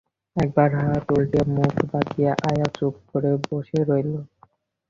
একবার 0.35 0.69
হাত 0.79 1.05
উলটিয়ে 1.11 1.45
মুখ 1.55 1.73
বাঁকিয়ে 1.91 2.31
আয়া 2.49 2.67
চুপ 2.77 2.95
করে 3.09 3.31
বসে 3.45 3.79
রইল। 3.89 4.13